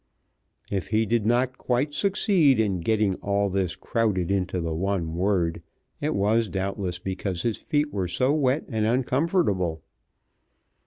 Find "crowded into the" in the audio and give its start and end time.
3.75-4.73